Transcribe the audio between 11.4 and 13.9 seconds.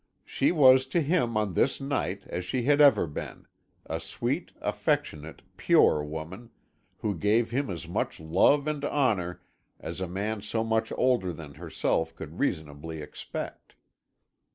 herself could reasonably expect.